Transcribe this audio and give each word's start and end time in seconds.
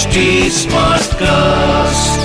HD 0.00 0.20
Smartcast. 0.48 2.20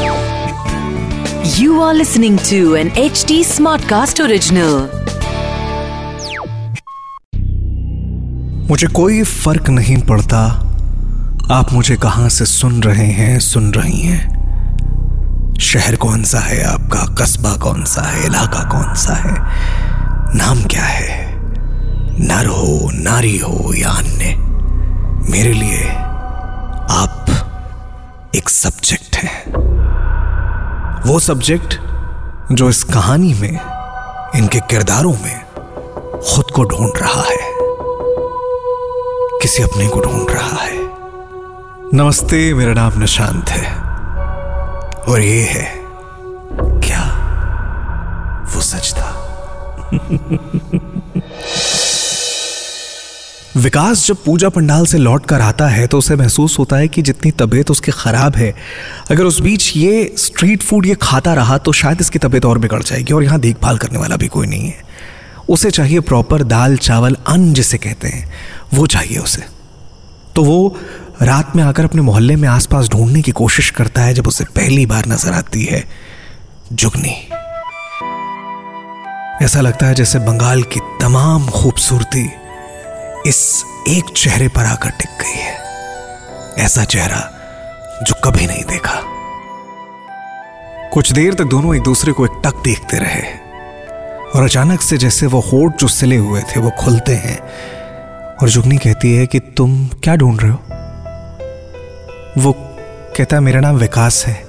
You 1.59 1.73
are 1.83 1.93
listening 1.93 2.37
to 2.37 2.75
an 2.75 2.89
HD 2.89 3.39
Smartcast 3.43 4.21
original. 4.25 4.75
मुझे 8.69 8.87
कोई 8.87 9.23
फ़र्क 9.23 9.69
नहीं 9.69 9.97
पड़ता। 9.97 10.39
आप 11.51 11.73
मुझे 11.73 11.95
कहाँ 11.95 12.29
से 12.29 12.45
सुन 12.45 12.83
रहे 12.83 13.07
हैं 13.07 13.39
सुन 13.39 13.73
रही 13.73 14.01
हैं? 14.01 14.23
शहर 15.59 15.95
कौन 15.95 16.23
सा 16.23 16.39
है 16.39 16.63
आपका 16.63 17.15
कस्बा 17.15 17.53
कौन 17.55 17.83
सा 17.83 18.01
है 18.01 18.25
इलाका 18.25 18.63
कौन 18.63 18.93
सा 18.93 19.13
है? 19.13 19.33
नाम 20.35 20.63
क्या 20.63 20.83
है? 20.83 21.35
नर 22.19 22.45
हो 22.45 22.89
नारी 22.93 23.37
हो 23.37 23.73
या 23.73 23.89
अन्य? 23.89 24.35
मेरे 25.31 25.53
लिए 25.53 25.89
आप 26.89 27.24
एक 28.35 28.49
सब्जेक्ट 28.49 29.15
है। 29.15 29.43
वो 31.11 31.19
सब्जेक्ट 31.19 31.79
जो 32.51 32.69
इस 32.69 32.83
कहानी 32.83 33.33
में, 33.33 33.59
इनके 34.35 34.59
किरदारों 34.59 35.13
में 35.13 35.45
खुद 36.35 36.45
को 36.55 36.63
ढूंढ 36.63 36.91
रहा 36.97 37.21
है। 37.21 37.37
किसी 39.41 39.63
अपने 39.63 39.87
को 39.87 39.99
ढूंढ 39.99 40.29
रहा 40.29 40.61
है। 40.61 40.77
नमस्ते, 41.93 42.53
मेरा 42.53 42.73
नाम 42.73 42.99
निशांत 42.99 43.49
है। 43.49 43.75
और 45.01 45.19
ये 45.19 45.43
है, 45.43 45.81
क्या 46.61 47.03
वो 48.55 48.61
सच 48.61 48.93
था? 48.93 49.11
विकास 53.65 54.05
जब 54.07 54.17
पूजा 54.23 54.49
पंडाल 54.49 54.85
से 54.85 54.97
लौट 54.97 55.25
कर 55.25 55.41
आता 55.41 55.67
है 55.67 55.85
तो 55.87 55.97
उसे 55.97 56.15
महसूस 56.15 56.57
होता 56.59 56.77
है 56.77 56.87
कि 56.87 57.01
जितनी 57.01 57.31
तबीयत 57.31 57.71
उसकी 57.71 57.91
खराब 57.91 58.35
है, 58.35 58.53
अगर 59.11 59.23
उस 59.23 59.39
बीच 59.41 59.71
ये 59.77 60.13
स्ट्रीट 60.17 60.63
फ़ूड 60.63 60.85
ये 60.85 60.95
खाता 61.01 61.33
रहा 61.33 61.57
तो 61.57 61.71
शायद 61.73 62.01
इसकी 62.01 62.19
तबीयत 62.19 62.45
और 62.45 62.57
बिगड़ 62.57 62.81
जाएगी 62.83 63.13
और 63.13 63.23
यहाँ 63.23 63.39
देखभाल 63.39 63.77
करने 63.77 63.99
वाला 63.99 64.15
भी 64.15 64.27
कोई 64.27 64.47
नहीं 64.47 64.67
है। 64.67 64.83
उसे 65.49 65.71
चाहिए 65.71 65.99
प्रॉपर 66.01 66.43
दाल, 66.43 66.77
चावल, 66.79 67.17
अन्न 67.27 67.53
जिसे 67.53 67.77
कहते 67.77 68.07
हैं, 68.07 68.31
वो 68.73 68.87
चाहिए 68.87 69.17
उसे। 69.17 69.43
तो 70.35 70.43
वो 70.43 70.75
रात 71.21 71.55
में 71.55 71.63
आकर 71.63 71.83
अपने 71.83 72.01
मोहल्ले 72.03 72.35
में 72.35 72.47
आसपास 72.49 72.89
ढूँढने 72.89 73.21
की 73.21 73.31
कोशिश 73.33 73.69
करता 73.71 74.01
है 74.01 74.13
जब 74.13 74.27
उसे 74.27 74.43
पहली 74.55 74.85
बार 74.85 75.05
नज़र 75.07 75.33
आती 75.33 75.65
है, 75.65 75.83
जुगनी। 76.73 77.17
ऐसा 79.43 79.61
लगता 79.61 79.85
है 79.85 79.95
जैसे 79.95 80.19
बंगाल 80.21 80.63
की 80.63 80.79
तमाम 81.01 81.49
खूबसूरती 81.51 82.27
इस 83.25 83.65
एक 83.87 84.03
चेहरे 84.15 84.47
पर 84.47 84.65
आकर 84.65 84.89
टिक 84.89 85.23
गई 85.23 85.39
है। 85.39 85.57
ऐसा 86.57 86.83
चेहरा 86.83 87.31
जो 88.03 88.15
कभी 88.23 88.47
नहीं 88.47 88.63
देखा। 88.63 89.01
कुछ 90.93 91.11
देर 91.11 91.33
तक 91.33 91.43
दोनों 91.43 91.75
एक 91.75 91.81
दूसरे 91.81 92.11
को 92.11 92.25
एक 92.25 92.41
टक 92.45 92.55
देखते 92.55 92.97
रहे। 92.97 93.21
और 94.35 94.43
अचानक 94.43 94.81
से 94.81 94.97
जैसे 94.97 95.25
वो 95.25 95.39
होठ 95.39 95.75
जो 95.75 95.87
सिले 95.87 96.15
हुए 96.15 96.41
थे, 96.41 96.59
वो 96.59 96.71
खुलते 96.79 97.11
हैं। 97.15 97.39
और 98.35 98.49
जुगनी 98.49 98.77
कहती 98.77 99.15
है 99.15 99.27
कि, 99.27 99.39
तुम 99.39 99.87
क्या 99.87 100.15
ढूंढ 100.15 100.41
रहे 100.41 100.51
हो? 100.51 100.59
वो 102.37 102.53
कहता 103.17 103.35
है, 103.35 103.41
मेरा 103.41 103.59
नाम 103.59 103.75
विकास 103.75 104.25
है। 104.27 104.45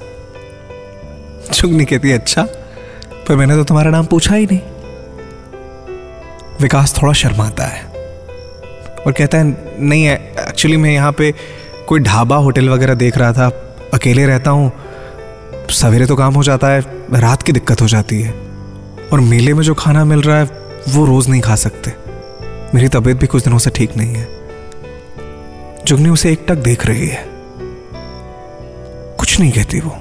जुगनी 1.52 1.84
कहती 1.84 2.10
है 2.10 2.18
अच्छा 2.18 2.42
पर 3.28 3.36
मैंने 3.36 3.54
तो 3.54 3.64
तुम्हारा 3.64 3.90
नाम 3.90 4.06
पूछा 4.06 4.34
ही 4.34 4.46
नहीं। 4.46 4.60
विकास 6.60 7.02
थोड़ा 7.02 7.12
शर्माता 7.12 7.64
है। 7.64 7.95
और 9.06 9.12
कहता 9.12 9.38
है, 9.38 9.56
नहीं 9.80 10.08
एक्चुअली 10.08 10.76
मैं 10.76 10.90
यहाँ 10.90 11.12
पे 11.12 11.34
कोई 11.88 12.00
ढाबा 12.00 12.36
होटल 12.36 12.68
वगैरह 12.68 12.94
देख 12.94 13.18
रहा 13.18 13.32
था। 13.32 13.48
अकेले 13.94 14.26
रहता 14.26 14.50
हूँ, 14.50 14.72
सवेरे 15.70 16.06
तो 16.06 16.16
काम 16.16 16.34
हो 16.34 16.42
जाता 16.42 16.68
है, 16.68 16.80
रात 17.12 17.42
की 17.42 17.52
दिक्कत 17.52 17.82
हो 17.82 17.88
जाती 17.88 18.22
है। 18.22 18.34
और 19.12 19.20
मेले 19.20 19.54
में 19.54 19.62
जो 19.62 19.74
खाना 19.74 20.04
मिल 20.04 20.22
रहा 20.22 20.38
है, 20.38 20.44
वो 20.88 21.04
रोज़ 21.04 21.30
नहीं 21.30 21.40
खा 21.40 21.54
सकते। 21.54 21.92
मेरी 22.74 22.88
तबीयत 22.88 23.16
भी 23.16 23.26
कुछ 23.26 23.44
दिनों 23.44 23.58
से 23.58 23.70
ठीक 23.70 23.96
नहीं 23.96 24.14
है। 24.14 24.28
जुगनी 25.86 26.08
उसे 26.08 26.32
एक 26.32 26.44
टक 26.48 26.54
देख 26.54 26.86
रही 26.86 27.08
है। 27.08 27.24
कुछ 29.18 29.40
नहीं 29.40 29.52
कहती 29.52 29.80
वो। 29.80 29.96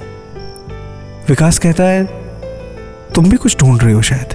विकास 1.28 1.58
कहता 1.58 1.84
है, 1.84 2.04
तुम 3.14 3.28
भी 3.28 3.36
कुछ 3.36 3.58
ढूंढ 3.58 3.82
रही 3.82 3.94
हो 3.94 4.02
शायद? 4.02 4.28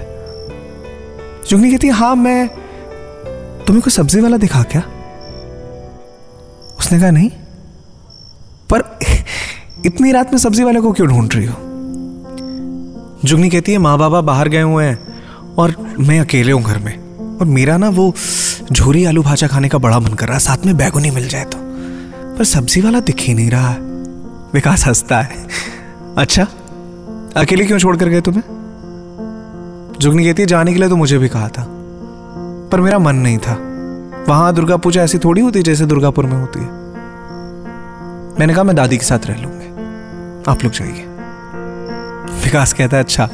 जुगनी 1.48 1.70
कहती 1.70 1.86
है 1.86 1.92
हाँ 1.92 2.16
मैं 2.16 2.61
तुम्हें 3.72 3.82
कोई 3.82 3.90
सब्ज़ी 3.90 4.20
वाला 4.20 4.36
दिखा 4.36 4.62
क्या? 4.62 4.80
उसने 6.78 6.98
कहा, 7.00 7.10
नहीं। 7.10 7.30
पर 8.72 8.82
इतनी 9.86 10.12
रात 10.12 10.32
में 10.32 10.38
सब्ज़ी 10.38 10.64
वाले 10.64 10.80
को 10.80 10.92
क्यों 10.92 11.08
ढूंढ 11.08 11.34
रही 11.34 11.46
हो? 11.46 11.54
जुगनी 13.24 13.50
कहती 13.50 13.72
है 13.72 13.78
माँ 13.78 13.98
बाबा 13.98 14.20
बाहर 14.20 14.48
गए 14.48 14.60
हुए 14.60 14.84
हैं 14.84 15.54
और 15.54 15.96
मैं 16.00 16.20
अकेले 16.20 16.52
हूँ 16.52 16.62
घर 16.62 16.78
में। 16.78 17.38
और 17.38 17.46
मेरा 17.46 17.76
ना 17.76 17.88
वो 17.88 18.14
झोरी 18.72 19.04
आलू 19.04 19.22
भाजा 19.22 19.46
खाने 19.46 19.68
का 19.68 19.78
बड़ा 19.78 20.00
मन 20.00 20.14
कर 20.14 20.26
रहा 20.26 20.34
है, 20.34 20.40
साथ 20.40 20.66
में 20.66 20.76
बैगुनी 20.76 21.10
मिल 21.10 21.28
जाए 21.28 21.44
तो। 21.44 21.58
पर 22.36 22.44
सब्ज़ी 22.44 22.80
वाला 22.80 23.00
दिख 23.00 23.20
ही 23.20 23.34
नहीं 23.34 23.50
रहा 23.50 23.76
विकास 24.54 24.86
हंसता 24.86 25.20
है। 25.20 25.46
अच्छा 26.18 26.46
अकेले 27.36 27.64
क्यों 27.64 27.78
छोड़ 27.78 27.96
कर 27.96 28.08
गए 28.08 28.20
तुम्हें? 28.20 28.42
जुगनी 30.00 30.24
कहती 30.24 30.42
है, 30.42 30.48
जाने 30.48 30.72
के 30.72 30.78
लिए 30.78 30.88
तो 30.88 30.96
मुझे 30.96 31.18
भी 31.18 31.28
कहा 31.28 31.48
था। 31.48 31.71
पर 32.72 32.80
मेरा 32.80 32.98
मन 32.98 33.16
नहीं 33.16 33.38
था। 33.38 33.54
वहाँ 34.28 34.52
दुर्गा 34.54 34.76
पूजा 34.76 35.02
ऐसी 35.02 35.18
थोड़ी 35.18 35.42
होती 35.42 35.62
जैसे 35.62 35.86
दुर्गापुर 35.86 36.26
में 36.26 36.36
होती 36.36 36.60
है। 36.60 36.66
मैंने 38.38 38.54
कहा, 38.54 38.62
मैं 38.64 38.76
दादी 38.76 38.96
के 38.96 39.04
साथ 39.04 39.26
रह 39.26 39.42
लूँगी। 39.42 39.66
आप 40.50 40.64
लोग 40.64 40.72
जाइए। 40.72 41.04
विकास 42.44 42.72
कहता 42.72 42.96
है 42.96 43.02
अच्छा 43.02 43.28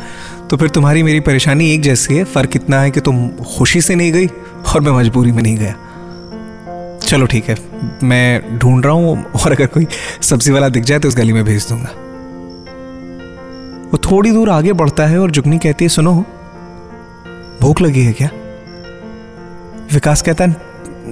तो 0.50 0.56
फिर 0.56 0.68
तुम्हारी 0.68 1.02
मेरी 1.02 1.20
परेशानी 1.20 1.70
एक 1.72 1.82
जैसी 1.82 2.14
है। 2.14 2.24
फ़र्क 2.24 2.56
इतना 2.56 2.80
है 2.80 2.90
कि 2.90 3.00
तुम 3.00 3.28
खुशी 3.48 3.80
से 3.80 3.94
नहीं 3.94 4.12
गई 4.12 4.26
और 4.26 4.80
मैं 4.80 4.92
मजबूरी 4.92 5.32
में 5.32 5.42
नहीं 5.42 5.56
गया। 5.56 5.74
चलो 7.00 7.26
ठीक 7.26 7.48
है, 7.48 7.56
मैं 8.02 8.58
ढूंढ 8.58 8.84
रहा 8.84 8.94
हूँ 8.94 9.24
और 9.34 9.52
अगर 9.52 9.66
कोई 9.66 9.86
सब्ज़ी 10.22 10.52
वाला 10.52 10.68
दिख 10.68 10.84
जाए 10.84 10.98
तो 10.98 11.08
उस 11.08 11.16
गली 11.16 11.32
में 11.32 11.44
भेज 11.44 11.66
दूँगा। 11.68 11.92
वो 13.92 13.98
थोड़ी 14.10 14.30
दूर 14.30 14.50
आगे 14.50 14.72
बढ़ता 14.72 15.06
है 15.06 15.18
और 15.18 15.30
जुगनी 15.30 15.58
कहती 15.58 15.84
है, 15.84 15.88
सुनो, 15.88 16.14
भूख 17.60 17.80
लगी 17.80 18.04
है 18.04 18.12
क्या? 18.12 18.30
विकास 19.92 20.22
कहता 20.22 20.44
है 20.44 20.56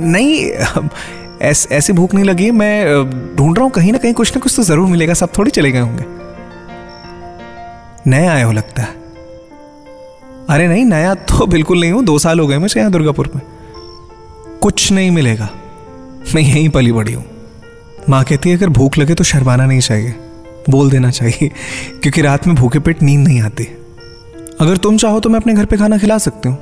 नहीं 0.02 0.50
ऐस, 1.42 1.66
ऐसी 1.72 1.92
भूख 1.92 2.14
नहीं 2.14 2.24
लगी 2.24 2.50
मैं 2.50 3.34
ढूंढ 3.36 3.56
रहा 3.56 3.64
हूँ 3.64 3.72
कहीं 3.72 3.92
ना 3.92 3.98
कहीं 3.98 4.12
कुछ 4.14 4.34
ना 4.34 4.40
कुछ 4.40 4.54
तो 4.56 4.62
ज़रूर 4.62 4.88
मिलेगा 4.88 5.14
सब 5.14 5.32
थोड़ी 5.38 5.50
चले 5.50 5.70
गए 5.72 5.80
होंगे। 5.80 6.04
नए 8.06 8.26
आए 8.26 8.42
हो 8.42 8.52
लगता 8.52 8.82
है। 8.82 9.04
अरे 10.50 10.68
नहीं 10.68 10.84
नया 10.84 11.14
तो 11.14 11.46
बिल्कुल 11.54 11.80
नहीं 11.80 11.92
हूँ 11.92 12.04
दो 12.04 12.18
साल 12.18 12.40
हो 12.40 12.46
गए 12.46 12.58
मुझे 12.58 12.78
यहाँ 12.80 12.92
दुर्गापुर 12.92 13.30
में। 13.34 13.42
कुछ 14.62 14.90
नहीं 14.92 15.10
मिलेगा 15.10 15.48
मैं 16.34 16.42
यहीं 16.42 16.68
पली 16.68 16.92
बड़ी 16.92 17.12
हूँ। 17.12 17.24
माँ 18.08 18.22
कहती 18.24 18.50
है 18.50 18.56
अगर 18.56 18.68
भूख 18.70 18.98
लगे 18.98 19.14
तो 19.14 19.24
शर्माना 19.24 19.66
नहीं 19.66 19.80
चाहिए 19.80 20.14
बोल 20.70 20.90
देना 20.90 21.10
चाहिए 21.10 21.48
क्योंकि 22.02 22.22
रात 22.22 22.46
में 22.46 22.56
भूखे 22.56 22.78
पेट 22.78 23.02
नींद 23.02 23.26
नहीं 23.26 23.40
आती। 23.42 23.64
अगर 24.60 24.76
तुम 24.76 24.96
चाहो 24.96 25.20
तो 25.20 25.28
मैं 25.28 25.40
अपने 25.40 25.54
घर 25.54 25.64
पे 25.64 25.76
खाना 25.76 25.98
खिला 25.98 26.18
सकती 26.18 26.48
हूँ। 26.48 26.58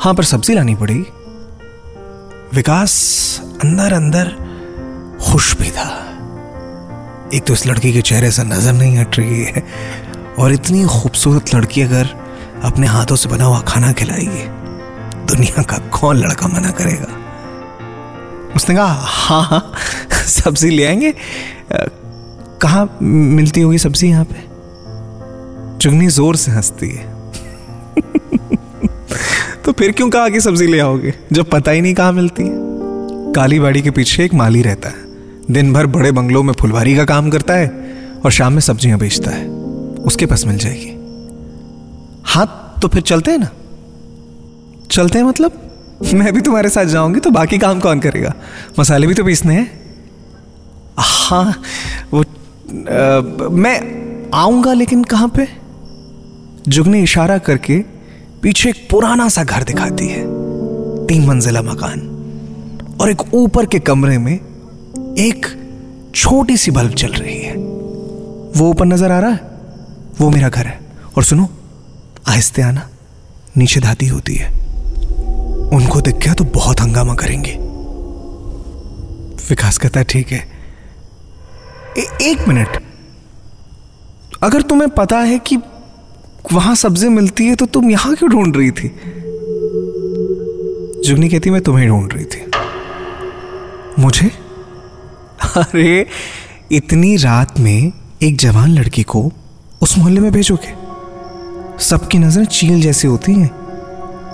हाँ 0.00 0.14
पर 0.14 0.24
सब्ज़ी 0.24 0.54
लानी 0.54 0.74
पड़ेगी। 0.74 1.04
विकास 2.54 2.92
अंदर 3.64 3.92
अंदर 3.92 4.28
खुश 5.22 5.56
भी 5.58 5.70
था। 5.70 5.86
एक 7.34 7.44
तो 7.46 7.52
इस 7.52 7.66
लड़की 7.66 7.92
के 7.92 8.02
चेहरे 8.02 8.30
से 8.30 8.42
नज़र 8.44 8.72
नहीं 8.72 8.98
हट 8.98 9.18
रही 9.18 9.42
है 9.44 9.62
और 10.38 10.52
इतनी 10.52 10.84
खूबसूरत 10.86 11.54
लड़की 11.54 11.82
अगर 11.82 12.08
अपने 12.64 12.86
हाथों 12.86 13.16
से 13.16 13.28
बना 13.28 13.44
हुआ 13.44 13.60
खाना 13.60 13.92
खिलाएगी, 13.92 14.44
दुनिया 15.26 15.62
का 15.62 15.78
कौन 15.98 16.16
लड़का 16.16 16.48
मना 16.48 16.70
करेगा? 16.70 17.06
उसने 18.56 18.74
कहा 18.74 18.86
हाँ 18.86 19.42
हाँ 19.42 19.72
सब्ज़ी 20.26 20.70
ले 20.70 20.84
आएँगे? 20.86 21.14
कहा 22.62 22.86
मिलती 23.02 23.60
होगी 23.60 23.78
सब्ज़ी 23.78 24.08
यहाँ 24.08 24.24
पे? 24.24 24.42
जुगनी 25.78 26.08
ज़ोर 26.08 26.36
से 26.36 26.50
हंसती 26.50 26.90
है। 26.90 27.13
तो 29.64 29.72
फिर 29.72 29.92
क्यों 29.92 30.08
कहा 30.10 30.28
कि 30.28 30.40
सब्ज़ी 30.40 30.66
ले 30.66 30.78
आओगे? 30.78 31.12
जब 31.32 31.50
पता 31.50 31.70
ही 31.70 31.80
नहीं 31.80 31.94
कहाँ 31.94 32.12
मिलती 32.12 32.42
है। 32.42 33.32
काली 33.32 33.58
बाड़ी 33.60 33.82
के 33.82 33.90
पीछे 33.90 34.24
एक 34.24 34.34
माली 34.34 34.62
रहता 34.62 34.88
है। 34.88 35.04
दिन 35.50 35.72
भर 35.72 35.86
बड़े 35.86 36.12
बंगलों 36.12 36.42
में 36.42 36.52
फुलवारी 36.52 36.96
का 36.96 37.04
काम 37.04 37.30
करता 37.30 37.54
है 37.54 37.68
और 38.24 38.30
शाम 38.30 38.52
में 38.52 38.60
सब्ज़ियाँ 38.60 38.98
बेचता 38.98 39.30
है। 39.30 39.46
उसके 40.04 40.26
पास 40.26 40.44
मिल 40.46 40.58
जाएगी। 40.58 40.90
हाँ 42.24 42.74
तो 42.82 42.88
फिर 42.88 43.02
चलते 43.02 43.30
हैं 43.30 43.38
ना? 43.38 43.48
चलते 44.90 45.18
हैं 45.18 45.26
मतलब? 45.26 45.60
मैं 46.14 46.32
भी 46.32 46.40
तुम्हारे 46.40 46.68
साथ 46.68 46.84
जाऊँगी 46.84 47.20
तो 47.20 47.30
बाकी 47.30 47.58
काम 47.58 47.80
कौन 47.80 48.00
करेगा? 48.00 48.34
मसाले 48.78 49.06
भी 49.06 49.14
तो 49.14 49.24
पीसने 49.24 49.54
हैं। 49.54 49.70
हाँ 50.98 51.54
वो 52.12 52.20
आ, 52.20 53.20
मैं 53.50 54.30
आऊँगा 54.34 54.72
लेकिन 54.72 55.04
कहाँ 55.04 55.28
पे? 55.28 55.48
जुगने 56.68 57.02
इशारा 57.02 57.38
करके 57.38 57.84
पीछे 58.44 58.70
एक 58.70 58.88
पुराना 58.90 59.28
सा 59.28 59.44
घर 59.44 59.62
दिखाती 59.62 60.08
है। 60.08 60.22
तीन 61.06 61.26
मंजिला 61.26 61.62
मकान। 61.62 62.00
और 63.00 63.10
एक 63.10 63.34
ऊपर 63.34 63.66
के 63.66 63.78
कमरे 63.78 64.18
में 64.18 64.34
एक 65.18 65.46
छोटी 66.14 66.56
सी 66.56 66.70
बल्ब 66.70 66.94
जल 66.94 67.12
रही 67.12 67.42
है। 67.42 67.54
वो 68.56 68.68
ऊपर 68.68 68.84
नज़र 68.84 69.12
आ 69.12 69.18
रहा 69.18 69.30
है? 69.30 69.40
वो 70.20 70.30
मेरा 70.30 70.48
घर 70.48 70.66
है। 70.66 70.80
और 71.16 71.24
सुनो 71.24 71.48
आहिस्ते 72.28 72.62
आना 72.62 72.88
नीचे 73.56 73.80
धाती 73.80 74.06
होती 74.06 74.34
है। 74.34 74.48
उनको 75.68 76.00
दिख 76.00 76.16
गया 76.16 76.34
तो 76.34 76.44
बहुत 76.44 76.80
हंगामा 76.80 77.14
करेंगे। 77.14 77.52
विकास 79.48 79.78
कहता 79.78 80.00
है 80.00 80.06
ठीक 80.08 80.32
है। 80.32 80.48
ए, 81.98 82.06
एक 82.22 82.48
मिनट। 82.48 82.68
अगर 84.42 84.62
तुम्हें 84.62 84.90
पता 84.90 85.18
है 85.18 85.38
कि 85.38 85.56
वहाँ 86.52 86.74
सब्ज़ी 86.74 87.08
मिलती 87.08 87.46
है 87.46 87.54
तो 87.54 87.66
तुम 87.66 87.90
यहाँ 87.90 88.14
क्यों 88.16 88.30
ढूंढ 88.30 88.56
रही 88.56 88.70
थी? 88.70 88.88
जुगनी 91.06 91.28
कहती, 91.28 91.50
मैं 91.50 91.60
तुम्हें 91.62 91.88
ढूंढ 91.88 92.12
रही 92.12 92.24
थी। 92.24 92.50
मुझे? 93.98 94.26
अरे, 95.56 96.06
इतनी 96.72 97.16
रात 97.16 97.60
में 97.60 97.92
एक 98.22 98.36
जवान 98.36 98.70
लड़की 98.70 99.02
को 99.02 99.32
उस 99.82 99.98
मोहल्ले 99.98 100.20
में 100.20 100.32
भेजोगे 100.32 100.74
सबकी 101.78 102.18
नज़र 102.18 102.44
चील 102.44 102.82
जैसी 102.82 103.08
होती 103.08 103.32
है। 103.32 103.50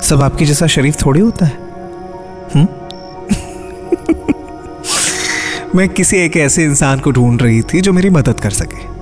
सब 0.02 0.22
आपकी 0.22 0.46
जैसा 0.46 0.66
शरीफ 0.66 1.06
थोड़ी 1.06 1.20
होता 1.20 1.46
है। 1.46 1.58
हुँ? 2.54 2.68
मैं 5.74 5.88
किसी 5.88 6.16
एक 6.16 6.36
ऐसे 6.36 6.64
इंसान 6.64 7.00
को 7.00 7.10
ढूंढ 7.10 7.42
रही 7.42 7.62
थी 7.62 7.80
जो 7.80 7.92
मेरी 7.92 8.10
मदद 8.10 8.40
कर 8.40 8.50
सके। 8.50 9.00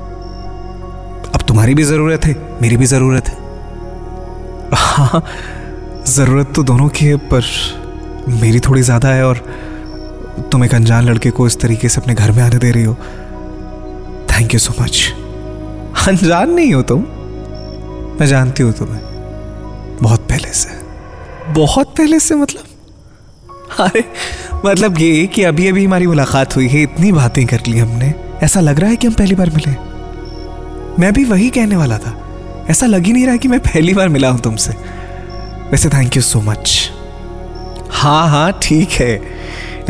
तुम्हारी 1.49 1.75
भी 1.75 1.83
ज़रूरत 1.83 2.25
है, 2.25 2.35
मेरी 2.63 2.77
भी 2.77 2.87
ज़रूरत 2.87 3.29
है। 3.29 3.37
हाँ 4.75 5.23
ज़रूरत 6.07 6.53
तो 6.57 6.63
दोनों 6.63 6.89
की 6.89 7.07
है, 7.07 7.17
पर 7.17 7.43
मेरी 8.41 8.61
थोड़ी 8.61 8.83
ज़्यादा 8.83 9.09
है 9.09 9.25
और 9.27 9.37
तुम 10.53 10.65
एक 10.65 10.75
अनजान 10.75 11.05
लड़के 11.05 11.31
को 11.31 11.47
इस 11.47 11.61
तरीके 11.61 11.89
से 11.89 12.01
अपने 12.01 12.15
घर 12.15 12.33
में 12.33 12.43
आने 12.43 12.59
दे 12.59 12.71
रही 12.71 12.85
हो। 12.85 12.95
थैंक 14.31 14.55
यू 14.55 14.61
सो 14.61 14.75
मच 14.83 15.13
अनजान 16.09 16.51
नहीं 16.51 16.73
हो 16.75 16.83
तुम। 16.83 17.01
मैं 18.21 18.27
जानती 18.27 18.63
हूँ 18.63 18.73
तुम्हें। 18.73 19.01
बहुत 20.03 20.21
पहले 20.21 20.53
से। 20.53 20.79
बहुत 21.53 21.97
पहले 21.97 22.19
से 22.21 22.35
मतलब? 22.35 22.65
अरे 23.81 24.05
मतलब 24.65 24.99
ये 24.99 25.27
कि 25.27 25.43
अभी 25.45 25.69
अभी 25.69 25.85
हमारी 25.85 26.07
मुलाकात 26.07 26.57
हुई 26.57 26.69
है, 26.69 26.83
इतनी 26.83 27.13
बातें 27.13 27.45
कर 27.47 27.67
ली 27.69 27.79
हमने। 27.79 28.15
ऐसा 28.43 28.61
लग 28.61 28.81
रहा 28.81 28.91
है 28.91 28.97
कि 28.97 29.07
हम 29.07 29.15
पहली 29.15 29.35
बार 29.35 29.51
मिले। 29.51 29.75
मैं 30.99 31.13
भी 31.13 31.25
वही 31.25 31.51
कहने 31.51 31.77
वाला 31.77 31.99
था। 31.99 32.15
ऐसा 32.71 32.87
लग 32.87 33.05
ही 33.07 33.13
नहीं 33.13 33.27
रहा 33.27 33.37
कि 33.37 33.49
मैं 33.49 33.61
पहली 33.61 33.95
बार 33.95 34.09
मिला 34.09 34.29
हूँ 34.29 34.41
तुमसे। 34.41 34.73
वैसे 35.71 35.89
थैंक 35.89 36.17
यू 36.17 36.23
सो 36.23 36.41
मच 36.41 36.91
हाँ 37.91 38.29
हाँ 38.29 38.61
ठीक 38.63 38.91
है। 38.91 39.21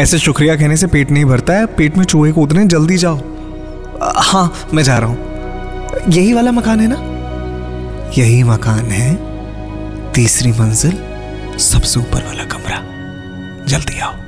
ऐसे 0.00 0.18
शुक्रिया 0.18 0.56
कहने 0.56 0.76
से 0.76 0.86
पेट 0.86 1.10
नहीं 1.10 1.24
भरता 1.24 1.52
है, 1.52 1.66
पेट 1.66 1.96
में 1.96 2.04
चूहे 2.04 2.32
कूदने, 2.32 2.64
जल्दी 2.64 2.96
जाओ। 2.96 3.20
हाँ 4.02 4.68
मैं 4.74 4.82
जा 4.82 4.98
रहा 4.98 5.08
हूँ। 5.08 6.12
यही 6.12 6.32
वाला 6.32 6.52
मकान 6.52 6.80
है 6.80 6.88
ना? 6.88 8.10
यही 8.18 8.42
मकान 8.42 8.84
है। 8.84 9.14
तीसरी 10.12 10.52
मंजिल 10.52 10.98
सबसे 11.58 12.00
ऊपर 12.00 12.26
वाला 12.26 12.44
कमरा। 12.44 12.82
जल्दी 13.64 13.98
आओ। 13.98 14.27